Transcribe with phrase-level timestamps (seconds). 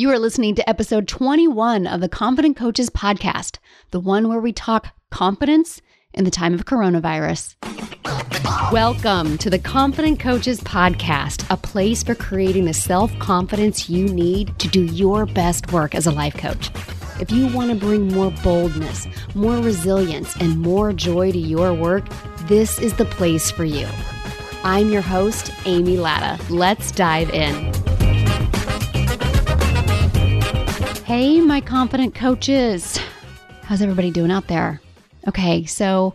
[0.00, 3.58] You are listening to episode 21 of the Confident Coaches podcast,
[3.90, 5.82] the one where we talk confidence
[6.14, 7.56] in the time of coronavirus.
[8.72, 14.58] Welcome to the Confident Coaches podcast, a place for creating the self confidence you need
[14.58, 16.70] to do your best work as a life coach.
[17.20, 22.08] If you want to bring more boldness, more resilience, and more joy to your work,
[22.44, 23.86] this is the place for you.
[24.64, 26.42] I'm your host, Amy Latta.
[26.50, 27.89] Let's dive in.
[31.10, 32.96] Hey, my confident coaches.
[33.62, 34.80] How's everybody doing out there?
[35.26, 36.14] Okay, so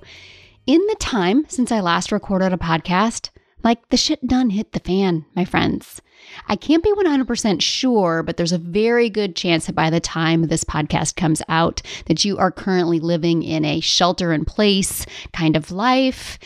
[0.66, 3.30] in the time since I last recorded a podcast,
[3.62, 6.02] like the shit done hit the fan, my friends.
[6.48, 10.44] I can't be 100% sure, but there's a very good chance that by the time
[10.44, 15.58] this podcast comes out that you are currently living in a shelter in place kind
[15.58, 16.40] of life.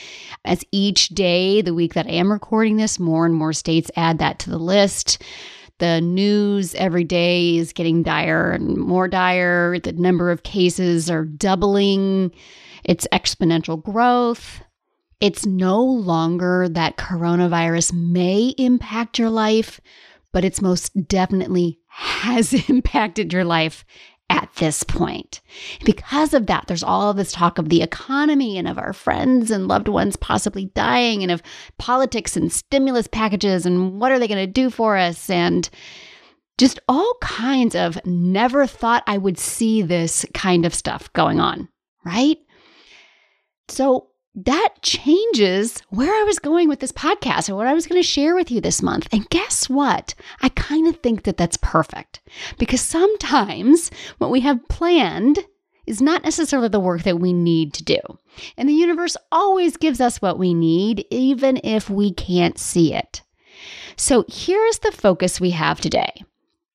[0.43, 4.17] As each day, the week that I am recording this, more and more states add
[4.17, 5.21] that to the list.
[5.79, 9.79] The news every day is getting dire and more dire.
[9.79, 12.31] The number of cases are doubling.
[12.83, 14.61] It's exponential growth.
[15.21, 19.79] It's no longer that coronavirus may impact your life,
[20.31, 23.85] but it's most definitely has impacted your life
[24.29, 25.41] at this point.
[25.83, 29.67] Because of that, there's all this talk of the economy and of our friends and
[29.67, 31.41] loved ones possibly dying and of
[31.77, 35.69] politics and stimulus packages and what are they going to do for us and
[36.57, 41.69] just all kinds of never thought I would see this kind of stuff going on,
[42.05, 42.37] right?
[43.69, 44.09] So
[44.45, 48.07] that changes where I was going with this podcast or what I was going to
[48.07, 49.07] share with you this month.
[49.11, 50.15] And guess what?
[50.41, 52.21] I kind of think that that's perfect
[52.57, 55.39] because sometimes what we have planned
[55.87, 57.99] is not necessarily the work that we need to do.
[58.55, 63.23] And the universe always gives us what we need, even if we can't see it.
[63.95, 66.23] So here's the focus we have today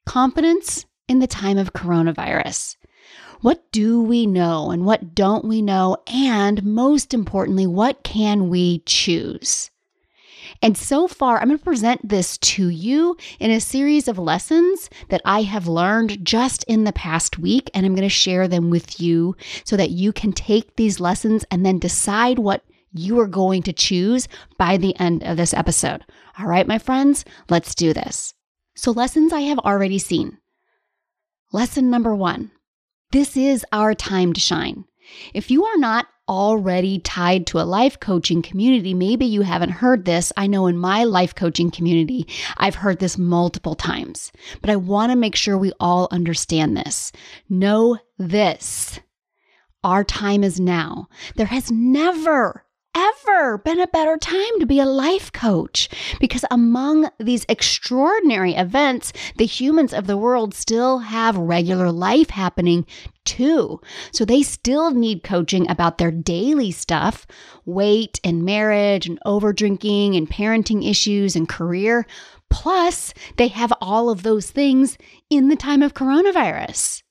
[0.04, 2.76] confidence in the time of coronavirus.
[3.44, 5.98] What do we know and what don't we know?
[6.06, 9.70] And most importantly, what can we choose?
[10.62, 14.88] And so far, I'm going to present this to you in a series of lessons
[15.10, 17.70] that I have learned just in the past week.
[17.74, 21.44] And I'm going to share them with you so that you can take these lessons
[21.50, 26.02] and then decide what you are going to choose by the end of this episode.
[26.38, 28.32] All right, my friends, let's do this.
[28.74, 30.38] So, lessons I have already seen.
[31.52, 32.50] Lesson number one
[33.12, 34.84] this is our time to shine.
[35.32, 40.04] If you are not already tied to a life coaching community, maybe you haven't heard
[40.04, 40.32] this.
[40.36, 42.26] I know in my life coaching community,
[42.56, 47.12] I've heard this multiple times, but I want to make sure we all understand this.
[47.48, 49.00] Know this.
[49.82, 51.08] Our time is now.
[51.36, 55.88] There has never ever been a better time to be a life coach
[56.20, 62.86] because among these extraordinary events, the humans of the world still have regular life happening
[63.24, 63.80] too.
[64.12, 67.26] So they still need coaching about their daily stuff,
[67.64, 72.06] weight and marriage and over drinking and parenting issues and career.
[72.50, 74.98] Plus, they have all of those things
[75.30, 77.03] in the time of coronavirus.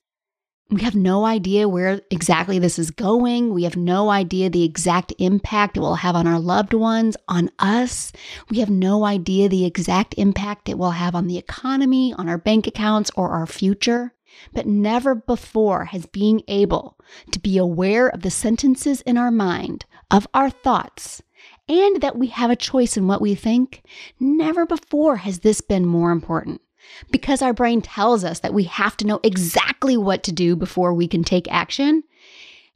[0.70, 3.52] We have no idea where exactly this is going.
[3.52, 7.50] We have no idea the exact impact it will have on our loved ones, on
[7.58, 8.12] us.
[8.48, 12.38] We have no idea the exact impact it will have on the economy, on our
[12.38, 14.14] bank accounts, or our future.
[14.52, 16.98] But never before has being able
[17.30, 21.22] to be aware of the sentences in our mind, of our thoughts,
[21.68, 23.82] and that we have a choice in what we think,
[24.18, 26.62] never before has this been more important
[27.10, 30.94] because our brain tells us that we have to know exactly what to do before
[30.94, 32.02] we can take action.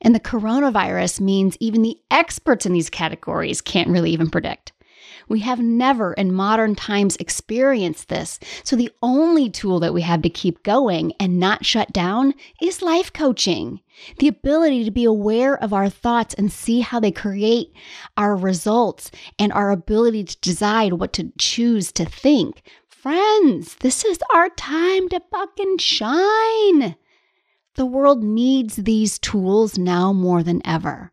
[0.00, 4.72] And the coronavirus means even the experts in these categories can't really even predict.
[5.28, 8.40] We have never in modern times experienced this.
[8.64, 12.82] So the only tool that we have to keep going and not shut down is
[12.82, 13.80] life coaching.
[14.18, 17.72] The ability to be aware of our thoughts and see how they create
[18.16, 22.62] our results and our ability to decide what to choose to think
[23.08, 26.94] Friends, this is our time to fucking shine.
[27.76, 31.10] The world needs these tools now more than ever.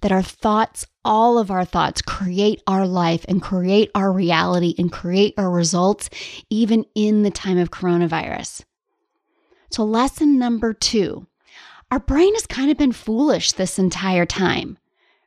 [0.00, 4.92] That our thoughts, all of our thoughts, create our life and create our reality and
[4.92, 6.08] create our results,
[6.50, 8.62] even in the time of coronavirus.
[9.72, 11.26] So, lesson number two
[11.90, 14.78] our brain has kind of been foolish this entire time.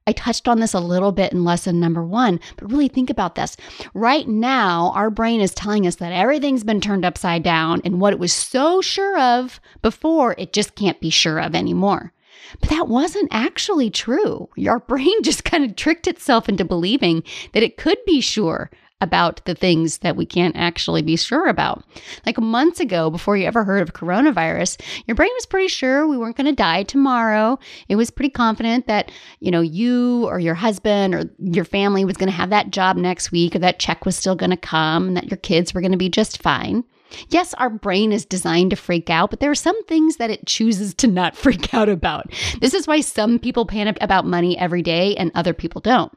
[0.07, 3.35] I touched on this a little bit in lesson number one, but really think about
[3.35, 3.57] this.
[3.93, 8.13] Right now, our brain is telling us that everything's been turned upside down, and what
[8.13, 12.13] it was so sure of before, it just can't be sure of anymore.
[12.61, 14.49] But that wasn't actually true.
[14.65, 17.23] Our brain just kind of tricked itself into believing
[17.53, 21.83] that it could be sure about the things that we can't actually be sure about.
[22.25, 26.17] Like months ago, before you ever heard of coronavirus, your brain was pretty sure we
[26.17, 27.59] weren't going to die tomorrow.
[27.89, 32.17] It was pretty confident that, you know, you or your husband or your family was
[32.17, 35.09] going to have that job next week or that check was still going to come
[35.09, 36.83] and that your kids were going to be just fine.
[37.29, 40.45] Yes, our brain is designed to freak out, but there are some things that it
[40.45, 42.31] chooses to not freak out about.
[42.61, 46.11] This is why some people panic about money every day and other people don't.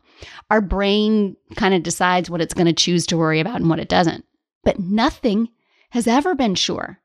[0.50, 3.80] Our brain kind of decides what it's going to choose to worry about and what
[3.80, 4.24] it doesn't.
[4.64, 5.48] But nothing
[5.90, 7.00] has ever been sure.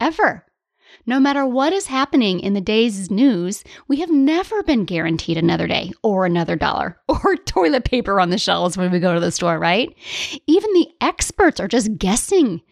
[0.00, 0.44] Ever.
[1.04, 5.66] No matter what is happening in the day's news, we have never been guaranteed another
[5.66, 9.30] day or another dollar or toilet paper on the shelves when we go to the
[9.30, 9.94] store, right?
[10.46, 12.62] Even the experts are just guessing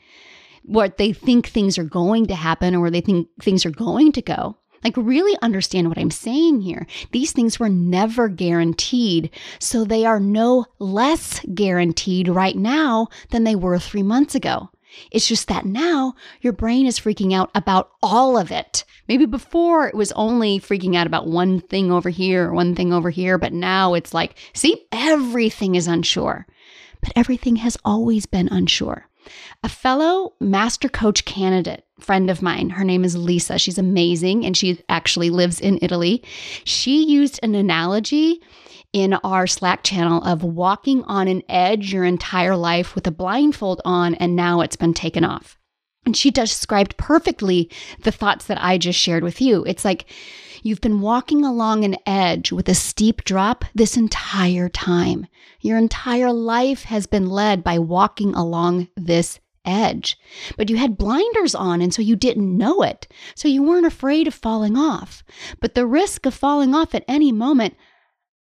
[0.64, 4.12] what they think things are going to happen or where they think things are going
[4.12, 4.56] to go.
[4.84, 6.86] Like, really understand what I'm saying here.
[7.10, 13.56] These things were never guaranteed, so they are no less guaranteed right now than they
[13.56, 14.68] were three months ago.
[15.10, 18.84] It's just that now your brain is freaking out about all of it.
[19.08, 23.10] Maybe before it was only freaking out about one thing over here, one thing over
[23.10, 26.46] here, but now it's like, see, everything is unsure.
[27.00, 29.08] But everything has always been unsure.
[29.62, 33.58] A fellow master coach candidate friend of mine, her name is Lisa.
[33.58, 36.22] She's amazing and she actually lives in Italy.
[36.64, 38.42] She used an analogy
[38.92, 43.80] in our Slack channel of walking on an edge your entire life with a blindfold
[43.84, 45.58] on and now it's been taken off.
[46.06, 47.70] And she described perfectly
[48.02, 49.64] the thoughts that I just shared with you.
[49.64, 50.06] It's like
[50.64, 55.26] you've been walking along an edge with a steep drop this entire time.
[55.60, 60.18] Your entire life has been led by walking along this edge,
[60.56, 63.06] but you had blinders on and so you didn't know it.
[63.36, 65.22] So you weren't afraid of falling off.
[65.60, 67.74] But the risk of falling off at any moment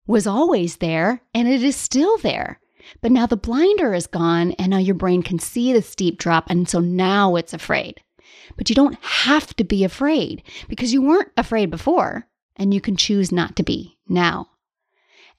[0.06, 2.60] was always there and it is still there.
[3.00, 6.48] But now the blinder is gone and now your brain can see the steep drop.
[6.48, 8.00] And so now it's afraid.
[8.56, 12.96] But you don't have to be afraid because you weren't afraid before and you can
[12.96, 14.48] choose not to be now.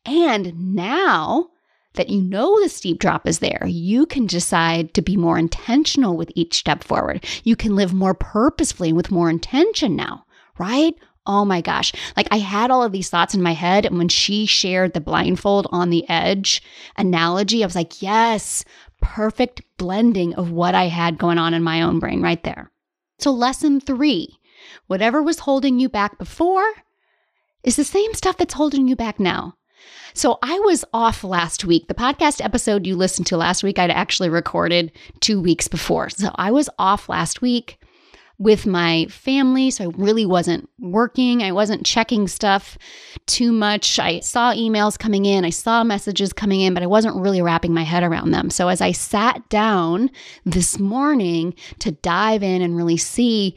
[0.05, 1.49] And now
[1.93, 6.17] that you know the steep drop is there, you can decide to be more intentional
[6.17, 7.23] with each step forward.
[7.43, 10.25] You can live more purposefully with more intention now,
[10.57, 10.95] right?
[11.25, 11.93] Oh my gosh.
[12.17, 13.85] Like I had all of these thoughts in my head.
[13.85, 16.61] And when she shared the blindfold on the edge
[16.97, 18.65] analogy, I was like, yes,
[19.01, 22.71] perfect blending of what I had going on in my own brain right there.
[23.23, 24.37] So, lesson three
[24.87, 26.69] whatever was holding you back before
[27.63, 29.55] is the same stuff that's holding you back now.
[30.13, 31.87] So I was off last week.
[31.87, 34.91] The podcast episode you listened to last week, I'd actually recorded
[35.21, 36.09] two weeks before.
[36.09, 37.79] So I was off last week
[38.43, 39.71] with my family.
[39.71, 41.41] So I really wasn't working.
[41.41, 42.77] I wasn't checking stuff
[43.25, 43.99] too much.
[43.99, 47.73] I saw emails coming in, I saw messages coming in, but I wasn't really wrapping
[47.73, 48.49] my head around them.
[48.49, 50.11] So as I sat down
[50.43, 53.55] this morning to dive in and really see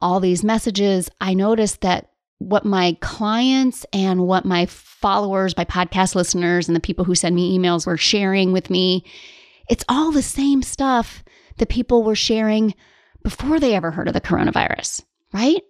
[0.00, 6.14] all these messages, I noticed that what my clients and what my followers, my podcast
[6.14, 9.04] listeners, and the people who send me emails were sharing with me,
[9.68, 11.24] it's all the same stuff
[11.56, 12.74] that people were sharing
[13.22, 15.02] before they ever heard of the coronavirus,
[15.32, 15.62] right?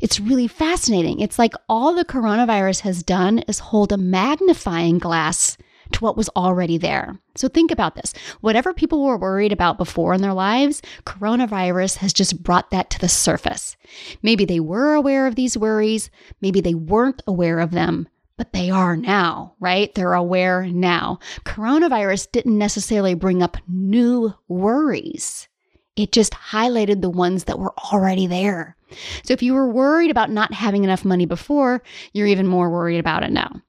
[0.00, 1.20] It's really fascinating.
[1.20, 5.56] It's like all the coronavirus has done is hold a magnifying glass
[5.92, 7.18] to what was already there.
[7.36, 8.12] So think about this.
[8.40, 12.98] Whatever people were worried about before in their lives, coronavirus has just brought that to
[12.98, 13.76] the surface.
[14.22, 18.70] Maybe they were aware of these worries, maybe they weren't aware of them, but they
[18.70, 19.94] are now, right?
[19.94, 21.18] They're aware now.
[21.44, 25.48] Coronavirus didn't necessarily bring up new worries.
[25.96, 28.76] It just highlighted the ones that were already there.
[29.24, 31.82] So if you were worried about not having enough money before,
[32.12, 33.62] you're even more worried about it now.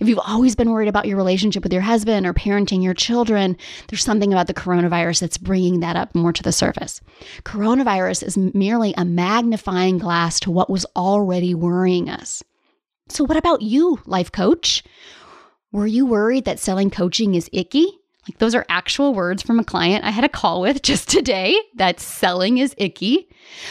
[0.00, 3.56] If you've always been worried about your relationship with your husband or parenting your children,
[3.88, 7.02] there's something about the coronavirus that's bringing that up more to the surface.
[7.44, 12.42] Coronavirus is merely a magnifying glass to what was already worrying us.
[13.08, 14.82] So, what about you, life coach?
[15.70, 17.99] Were you worried that selling coaching is icky?
[18.28, 21.58] Like those are actual words from a client I had a call with just today
[21.76, 23.28] that selling is icky.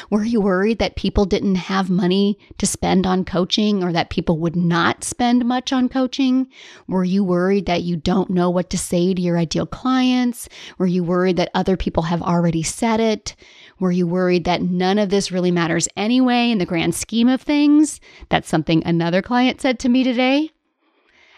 [0.10, 4.40] Were you worried that people didn't have money to spend on coaching or that people
[4.40, 6.48] would not spend much on coaching?
[6.88, 10.50] Were you worried that you don't know what to say to your ideal clients?
[10.78, 13.36] Were you worried that other people have already said it?
[13.80, 17.42] Were you worried that none of this really matters anyway in the grand scheme of
[17.42, 18.02] things?
[18.30, 20.50] That's something another client said to me today.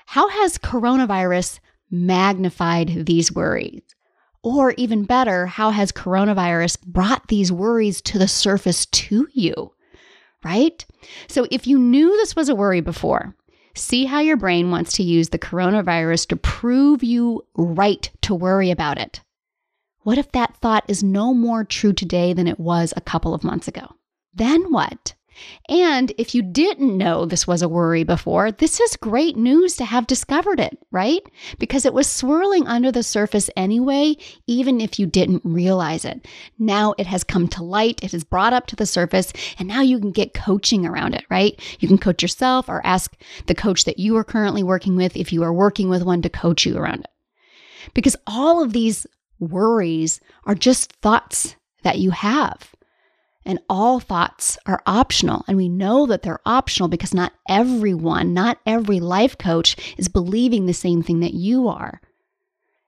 [0.08, 1.60] How has coronavirus
[1.92, 3.84] magnified these worries?
[4.44, 9.74] Or even better, how has coronavirus brought these worries to the surface to you?
[10.44, 10.84] Right?
[11.28, 13.36] So if you knew this was a worry before,
[13.74, 18.70] See how your brain wants to use the coronavirus to prove you right to worry
[18.70, 19.22] about it.
[20.04, 23.44] What if that thought is no more true today than it was a couple of
[23.44, 23.96] months ago?
[24.34, 25.14] Then what?
[25.70, 29.86] And if you didn't know this was a worry before, this is great news to
[29.86, 31.22] have discovered it, right?
[31.58, 36.28] Because it was swirling under the surface anyway, even if you didn't realize it.
[36.60, 39.82] Now it has come to light, it is brought up to the surface, and now
[39.82, 41.60] you can get coaching around it, right?
[41.80, 43.16] You can coach yourself or ask
[43.48, 46.30] the coach that you are currently working with if you are working with one to
[46.30, 47.10] coach you around it.
[47.94, 49.08] Because all of these
[49.40, 52.72] worries are just thoughts that you have.
[53.46, 55.44] And all thoughts are optional.
[55.48, 60.66] And we know that they're optional because not everyone, not every life coach is believing
[60.66, 62.02] the same thing that you are.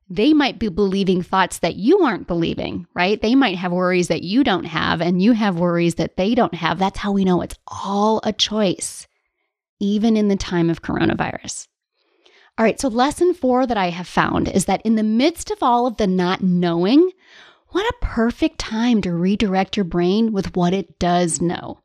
[0.09, 3.19] They might be believing thoughts that you aren't believing, right?
[3.19, 6.53] They might have worries that you don't have, and you have worries that they don't
[6.53, 6.77] have.
[6.77, 9.07] That's how we know it's all a choice,
[9.79, 11.67] even in the time of coronavirus.
[12.57, 15.63] All right, so lesson four that I have found is that in the midst of
[15.63, 17.09] all of the not knowing,
[17.73, 21.79] what a perfect time to redirect your brain with what it does know.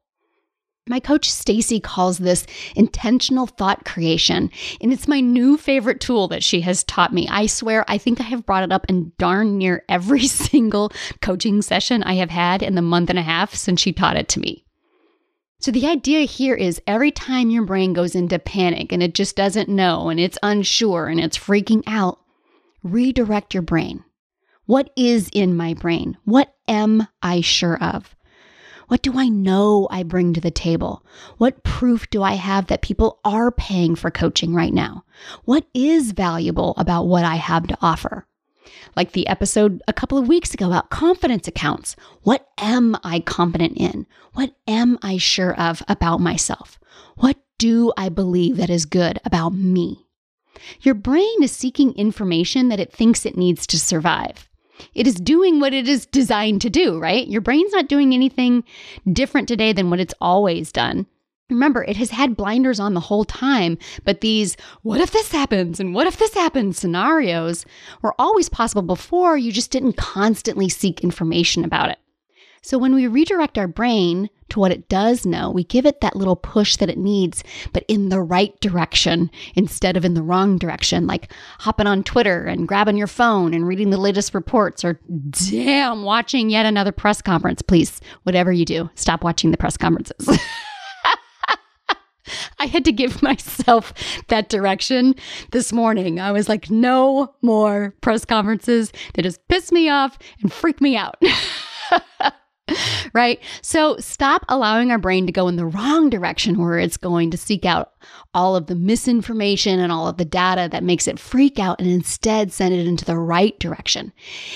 [0.87, 4.51] My coach Stacy calls this intentional thought creation,
[4.83, 7.27] and it's my new favorite tool that she has taught me.
[7.29, 10.93] I swear, I think I have brought it up in darn near every single
[11.23, 14.29] coaching session I have had in the month and a half since she taught it
[14.31, 14.65] to me.
[15.61, 19.37] So, the idea here is every time your brain goes into panic and it just
[19.37, 22.19] doesn't know and it's unsure and it's freaking out,
[22.83, 24.05] redirect your brain.
[24.69, 26.19] What is in my brain?
[26.27, 28.15] What am I sure of?
[28.89, 31.07] What do I know I bring to the table?
[31.39, 35.05] What proof do I have that people are paying for coaching right now?
[35.47, 38.27] What is valuable about what I have to offer?
[38.95, 41.97] Like the episode a couple of weeks ago about confidence accounts.
[42.25, 44.07] What am I confident in?
[44.35, 46.79] What am I sure of about myself?
[47.17, 50.05] What do I believe that is good about me?
[50.83, 54.48] Your brain is seeking information that it thinks it needs to survive.
[54.95, 57.27] It is doing what it is designed to do, right?
[57.27, 58.65] Your brain's not doing anything
[59.13, 61.07] different today than what it's always done.
[61.51, 65.81] Remember, it has had blinders on the whole time, but these what if this happens
[65.81, 67.65] and what if this happens scenarios
[68.03, 71.99] were always possible before, you just didn't constantly seek information about it.
[72.63, 76.17] So when we redirect our brain to what it does know, we give it that
[76.17, 80.59] little push that it needs, but in the right direction instead of in the wrong
[80.59, 85.01] direction, like hopping on Twitter and grabbing your phone and reading the latest reports or
[85.51, 87.63] damn, watching yet another press conference.
[87.63, 90.39] Please, whatever you do, stop watching the press conferences.
[92.59, 93.93] I had to give myself
[94.29, 95.15] that direction
[95.53, 96.21] this morning.
[96.21, 98.93] I was like, no more press conferences.
[99.15, 101.23] They just piss me off and freak me out.
[103.13, 103.41] right?
[103.63, 107.37] So stop allowing our brain to go in the wrong direction where it's going to
[107.37, 107.93] seek out
[108.35, 111.91] all of the misinformation and all of the data that makes it freak out and
[111.91, 114.13] instead send it into the right direction.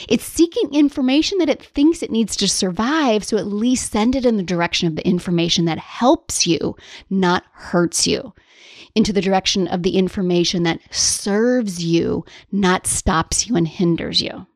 [0.08, 4.26] It's seeking information that it thinks it needs to survive, so at least send it
[4.26, 6.76] in the direction of the information that helps you,
[7.10, 8.32] not hurts you.
[8.94, 14.46] Into the direction of the information that serves you, not stops you and hinders you.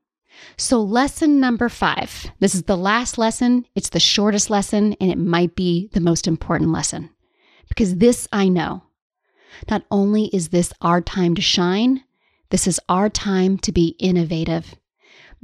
[0.56, 5.18] So, lesson number five this is the last lesson, it's the shortest lesson, and it
[5.18, 7.10] might be the most important lesson.
[7.68, 8.82] Because this I know.
[9.70, 12.04] Not only is this our time to shine,
[12.50, 14.74] this is our time to be innovative.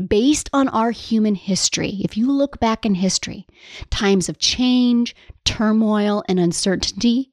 [0.08, 3.46] Based on our human history, if you look back in history,
[3.90, 7.32] times of change, turmoil, and uncertainty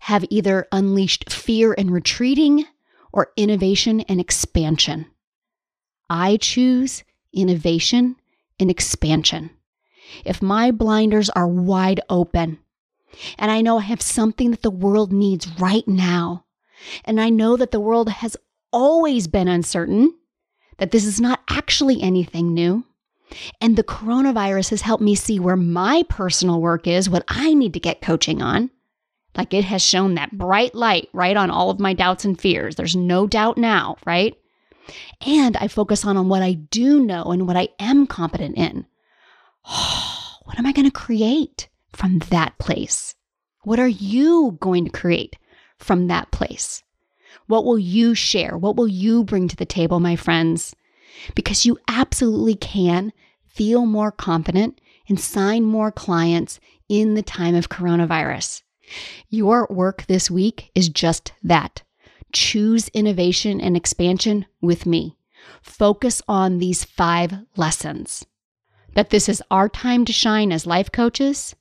[0.00, 2.64] have either unleashed fear and retreating
[3.12, 5.06] or innovation and expansion.
[6.10, 8.16] I choose innovation,
[8.58, 9.50] and expansion.
[10.24, 12.58] If my blinders are wide open
[13.38, 16.44] and I know I have something that the world needs right now,
[17.04, 18.36] and I know that the world has
[18.72, 20.14] always been uncertain,
[20.78, 22.84] that this is not actually anything new,
[23.60, 27.72] and the coronavirus has helped me see where my personal work is, what I need
[27.74, 28.70] to get coaching on.
[29.36, 32.74] Like it has shown that bright light right on all of my doubts and fears.
[32.76, 34.36] There's no doubt now, right?
[35.26, 38.86] And I focus on, on what I do know and what I am competent in.
[40.44, 43.14] what am I going to create from that place?
[43.62, 45.36] What are you going to create
[45.78, 46.82] from that place?
[47.46, 48.56] What will you share?
[48.56, 50.74] What will you bring to the table, my friends?
[51.34, 53.12] Because you absolutely can
[53.46, 58.62] feel more confident and sign more clients in the time of coronavirus.
[59.28, 61.82] Your work this week is just that
[62.32, 65.16] choose innovation and expansion with me.
[65.62, 68.24] Focus on these five lessons.
[68.94, 71.54] That this is our time to shine as life coaches,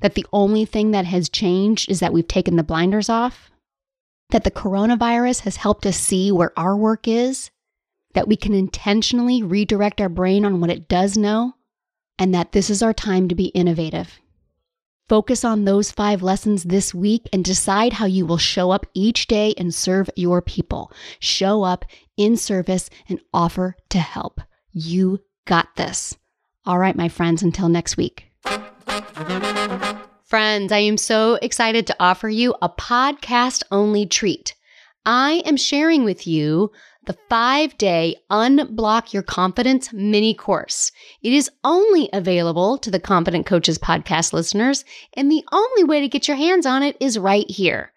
[0.00, 3.50] that the only thing that has changed is that we've taken the blinders off,
[4.30, 7.50] that the coronavirus has helped us see where our work is,
[8.14, 11.54] that we can intentionally redirect our brain on what it does know,
[12.18, 14.20] and that this is our time to be innovative.
[15.06, 19.26] Focus on those five lessons this week and decide how you will show up each
[19.26, 20.90] day and serve your people.
[21.18, 21.84] Show up
[22.16, 24.40] in service and offer to help.
[24.72, 26.16] You got this.
[26.64, 28.30] All right, my friends, until next week.
[30.24, 34.54] Friends, I am so excited to offer you a podcast only treat.
[35.04, 36.72] I am sharing with you
[37.06, 40.92] the five day Unblock Your Confidence mini course.
[41.22, 44.84] It is only available to the Confident Coaches podcast listeners,
[45.14, 47.92] and the only way to get your hands on it is right here.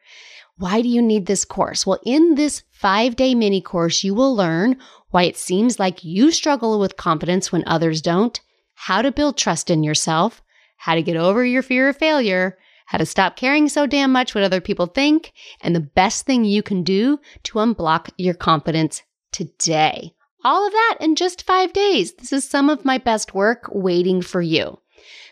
[0.58, 1.86] Why do you need this course?
[1.86, 4.78] Well, in this five day mini course, you will learn
[5.10, 8.40] why it seems like you struggle with confidence when others don't,
[8.74, 10.42] how to build trust in yourself,
[10.78, 12.58] how to get over your fear of failure,
[12.88, 16.46] how to stop caring so damn much what other people think, and the best thing
[16.46, 20.14] you can do to unblock your confidence today.
[20.44, 22.14] All of that in just five days.
[22.14, 24.80] This is some of my best work waiting for you.